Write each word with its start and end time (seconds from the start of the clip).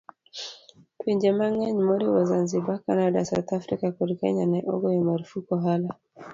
Pinje 1.01 1.29
mang'eny 1.37 1.79
moriwo 1.87 2.19
Zanzibar, 2.29 2.79
Canada, 2.85 3.19
South 3.29 3.49
Africa, 3.59 3.87
kod 3.97 4.09
Kenya 4.19 4.45
ne 4.47 4.59
ogoyo 4.73 5.01
marfuk 5.07 5.45
ohala 5.55 5.91